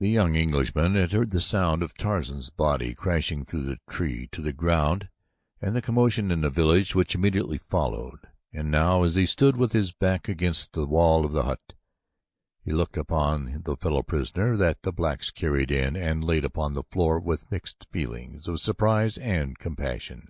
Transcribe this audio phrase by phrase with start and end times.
[0.00, 4.40] The young Englishman had heard the sound of Tarzan's body crashing through the tree to
[4.40, 5.10] the ground
[5.60, 8.20] and the commotion in the village which immediately followed,
[8.54, 11.74] and now, as he stood with his back against the wall of the hut,
[12.64, 16.84] he looked upon the fellow prisoner that the blacks carried in and laid upon the
[16.90, 20.26] floor with mixed feelings of surprise and compassion.